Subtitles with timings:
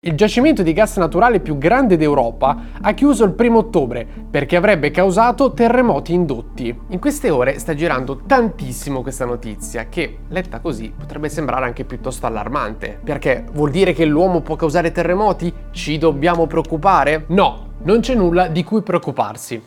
[0.00, 4.92] Il giacimento di gas naturale più grande d'Europa ha chiuso il primo ottobre perché avrebbe
[4.92, 6.72] causato terremoti indotti.
[6.90, 12.26] In queste ore sta girando tantissimo questa notizia che, letta così, potrebbe sembrare anche piuttosto
[12.26, 13.00] allarmante.
[13.02, 15.52] Perché vuol dire che l'uomo può causare terremoti?
[15.72, 17.24] Ci dobbiamo preoccupare?
[17.30, 19.60] No, non c'è nulla di cui preoccuparsi.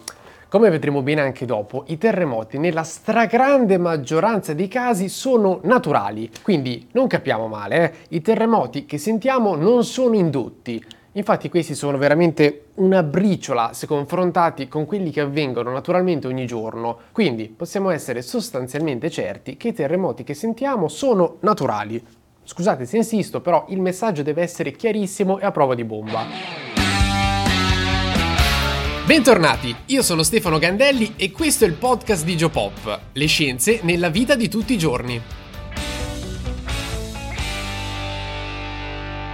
[0.52, 6.89] Come vedremo bene anche dopo, i terremoti nella stragrande maggioranza dei casi sono naturali, quindi
[6.91, 7.75] non capiamo male,
[8.09, 8.16] eh?
[8.17, 10.84] i terremoti che sentiamo non sono indotti.
[11.13, 16.98] Infatti questi sono veramente una briciola se confrontati con quelli che avvengono naturalmente ogni giorno,
[17.13, 22.04] quindi possiamo essere sostanzialmente certi che i terremoti che sentiamo sono naturali.
[22.43, 26.60] Scusate se insisto, però il messaggio deve essere chiarissimo e a prova di bomba.
[29.11, 34.07] Bentornati, io sono Stefano Gandelli e questo è il podcast di Geopop, le scienze nella
[34.07, 35.21] vita di tutti i giorni.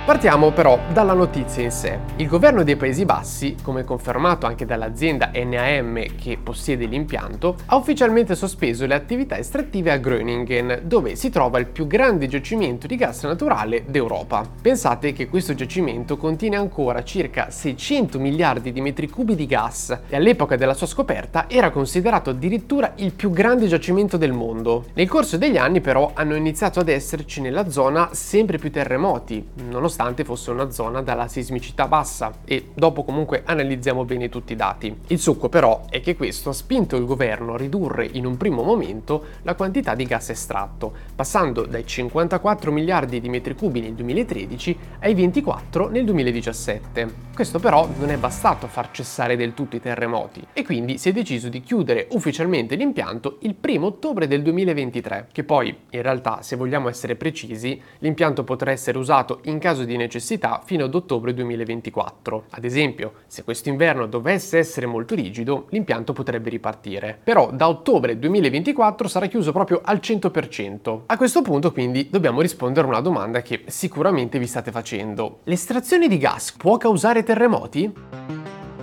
[0.07, 1.99] Partiamo però dalla notizia in sé.
[2.15, 8.33] Il governo dei Paesi Bassi, come confermato anche dall'azienda NAM che possiede l'impianto, ha ufficialmente
[8.33, 13.23] sospeso le attività estrattive a Groningen, dove si trova il più grande giacimento di gas
[13.23, 14.49] naturale d'Europa.
[14.61, 20.15] Pensate che questo giacimento contiene ancora circa 600 miliardi di metri cubi di gas e
[20.15, 24.85] all'epoca della sua scoperta era considerato addirittura il più grande giacimento del mondo.
[24.93, 29.95] Nel corso degli anni però hanno iniziato ad esserci nella zona sempre più terremoti, nonostante
[29.97, 34.95] nonostante fosse una zona dalla sismicità bassa e dopo comunque analizziamo bene tutti i dati.
[35.07, 38.61] Il succo però è che questo ha spinto il governo a ridurre in un primo
[38.61, 44.77] momento la quantità di gas estratto, passando dai 54 miliardi di metri cubi nel 2013
[44.99, 47.25] ai 24 nel 2017.
[47.33, 51.09] Questo però non è bastato a far cessare del tutto i terremoti e quindi si
[51.09, 56.41] è deciso di chiudere ufficialmente l'impianto il 1 ottobre del 2023, che poi in realtà
[56.41, 60.93] se vogliamo essere precisi l'impianto potrà essere usato in caso di di necessità fino ad
[60.93, 62.45] ottobre 2024.
[62.51, 67.19] Ad esempio, se questo inverno dovesse essere molto rigido, l'impianto potrebbe ripartire.
[67.23, 71.01] Però da ottobre 2024 sarà chiuso proprio al 100%.
[71.07, 75.39] A questo punto quindi dobbiamo rispondere a una domanda che sicuramente vi state facendo.
[75.45, 78.36] L'estrazione di gas può causare terremoti?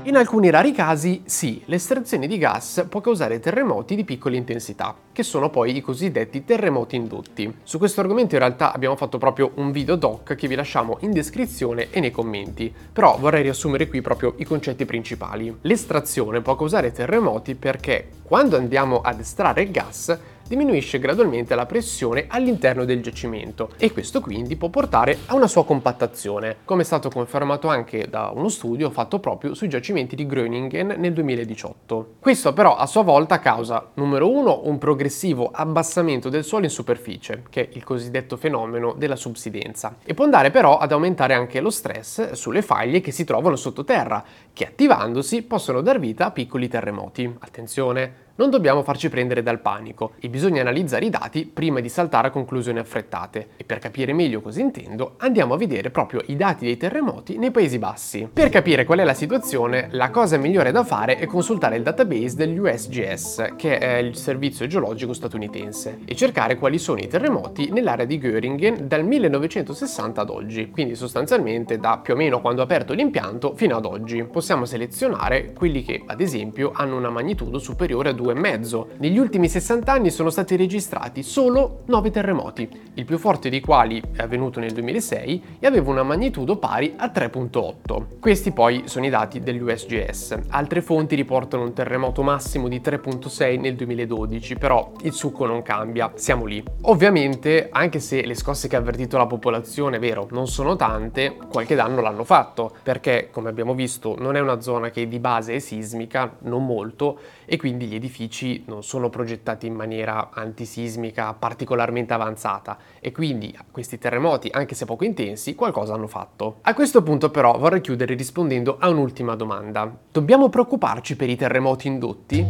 [0.07, 5.23] In alcuni rari casi sì, l'estrazione di gas può causare terremoti di piccola intensità, che
[5.23, 7.51] sono poi i cosiddetti terremoti indotti.
[7.63, 11.13] Su questo argomento in realtà abbiamo fatto proprio un video doc che vi lasciamo in
[11.13, 15.57] descrizione e nei commenti, però vorrei riassumere qui proprio i concetti principali.
[15.63, 22.27] L'estrazione può causare terremoti perché quando andiamo ad estrarre il gas diminuisce gradualmente la pressione
[22.29, 27.09] all'interno del giacimento e questo quindi può portare a una sua compattazione, come è stato
[27.09, 32.15] confermato anche da uno studio fatto proprio sui giacimenti di Groningen nel 2018.
[32.21, 37.43] Questo però a sua volta causa, numero uno, un progressivo abbassamento del suolo in superficie,
[37.51, 41.71] che è il cosiddetto fenomeno della subsidenza, e può andare però ad aumentare anche lo
[41.71, 47.33] stress sulle faglie che si trovano sottoterra, che attivandosi possono dar vita a piccoli terremoti.
[47.41, 52.29] Attenzione, non dobbiamo farci prendere dal panico e bisogna analizzare i dati prima di saltare
[52.29, 53.49] a conclusioni affrettate.
[53.57, 57.53] E per capire meglio cosa intendo, andiamo a vedere proprio i dati dei terremoti nei
[57.53, 58.29] Paesi Bassi.
[58.33, 62.35] Per capire qual è la situazione, la cosa migliore da fare è consultare il database
[62.35, 68.19] dell'USGS, che è il servizio geologico statunitense, e cercare quali sono i terremoti nell'area di
[68.19, 73.55] Göringen dal 1960 ad oggi, quindi sostanzialmente da più o meno quando ha aperto l'impianto
[73.55, 74.25] fino ad oggi.
[74.25, 78.87] Possiamo selezionare quelli che, ad esempio, hanno una magnitudo superiore a 2 2,5.
[78.99, 84.03] Negli ultimi 60 anni sono stati registrati solo 9 terremoti, il più forte dei quali
[84.17, 88.19] è avvenuto nel 2006 e aveva una magnitudo pari a 3.8.
[88.19, 90.39] Questi poi sono i dati dell'USGS.
[90.49, 96.13] Altre fonti riportano un terremoto massimo di 3.6 nel 2012, però il succo non cambia,
[96.15, 96.63] siamo lì.
[96.83, 101.75] Ovviamente, anche se le scosse che ha avvertito la popolazione, vero, non sono tante, qualche
[101.75, 105.59] danno l'hanno fatto, perché come abbiamo visto non è una zona che di base è
[105.59, 112.15] sismica, non molto, e quindi gli edifici edifici non sono progettati in maniera antisismica particolarmente
[112.15, 116.59] avanzata e quindi questi terremoti, anche se poco intensi, qualcosa hanno fatto.
[116.63, 119.93] A questo punto però vorrei chiudere rispondendo a un'ultima domanda.
[120.13, 122.49] Dobbiamo preoccuparci per i terremoti indotti?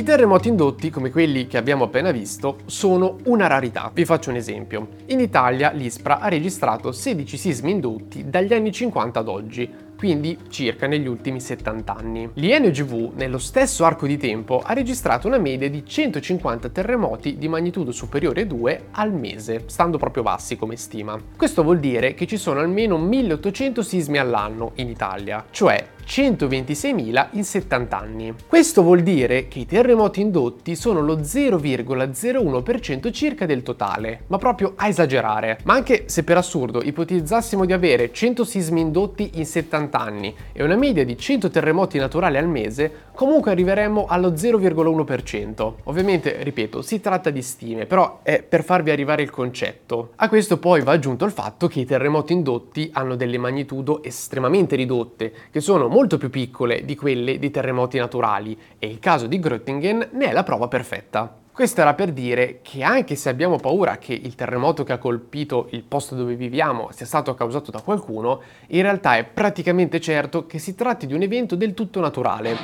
[0.00, 3.90] I terremoti indotti, come quelli che abbiamo appena visto, sono una rarità.
[3.92, 4.88] Vi faccio un esempio.
[5.06, 10.86] In Italia l'ISPRA ha registrato 16 sismi indotti dagli anni 50 ad oggi, quindi circa
[10.86, 12.30] negli ultimi 70 anni.
[12.32, 17.92] L'INGV, nello stesso arco di tempo, ha registrato una media di 150 terremoti di magnitudo
[17.92, 21.20] superiore a 2 al mese, stando proprio bassi come stima.
[21.36, 27.44] Questo vuol dire che ci sono almeno 1800 sismi all'anno in Italia, cioè 126.000 in
[27.44, 28.34] 70 anni.
[28.48, 34.72] Questo vuol dire che i terremoti indotti sono lo 0,01% circa del totale, ma proprio
[34.74, 35.60] a esagerare.
[35.62, 40.64] Ma anche se per assurdo ipotizzassimo di avere 100 sismi indotti in 70 anni e
[40.64, 45.74] una media di 100 terremoti naturali al mese, comunque arriveremmo allo 0,1%.
[45.84, 50.10] Ovviamente, ripeto, si tratta di stime, però è per farvi arrivare il concetto.
[50.16, 54.74] A questo poi va aggiunto il fatto che i terremoti indotti hanno delle magnitudo estremamente
[54.74, 59.38] ridotte, che sono molto più piccole di quelle di terremoti naturali, e il caso di
[59.38, 61.36] Gröttingen ne è la prova perfetta.
[61.52, 65.68] Questo era per dire che anche se abbiamo paura che il terremoto che ha colpito
[65.72, 70.58] il posto dove viviamo sia stato causato da qualcuno, in realtà è praticamente certo che
[70.58, 72.56] si tratti di un evento del tutto naturale.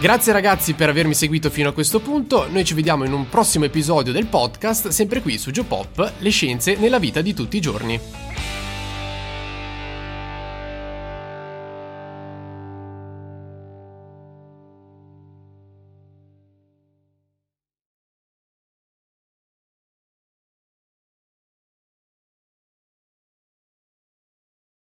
[0.00, 3.64] Grazie ragazzi per avermi seguito fino a questo punto, noi ci vediamo in un prossimo
[3.64, 8.00] episodio del podcast, sempre qui su Geopop, le scienze nella vita di tutti i giorni.